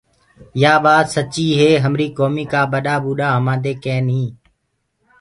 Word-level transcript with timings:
يآ 0.61 0.73
ٻآت 0.83 1.05
سچيٚ 1.15 1.57
هي 1.59 1.69
همريٚ 1.85 2.15
ڪوميٚ 2.17 2.49
ڪآ 2.51 2.61
ٻڏآ 2.71 2.95
ٻوٚڏآ 3.03 3.27
همانٚدي 3.37 3.73
ڪينيٚ۔ 3.83 4.33